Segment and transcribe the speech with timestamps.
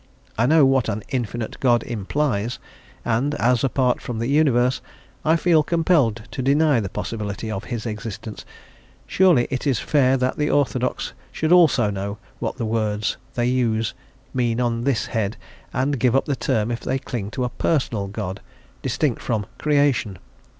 [0.35, 2.57] I know what "an infinite God" implies,
[3.05, 4.81] and, as apart from the universe,
[5.23, 8.43] I feel compelled to deny the possibility of his existence;
[9.05, 13.93] surely it is fair that the orthodox should also know what the words they use
[14.33, 15.37] mean on this head,
[15.71, 18.41] and give up the term if they cling to a "personal" God,
[18.81, 20.17] distinct from "creation."